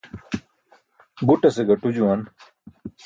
[1.27, 2.21] Guṭase gaṭu juwan